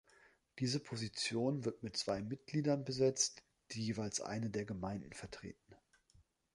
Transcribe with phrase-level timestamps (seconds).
[0.57, 5.75] Diese Position wird mit zwei Mitgliedern besetzt, die jeweils eine der Gemeinden vertreten.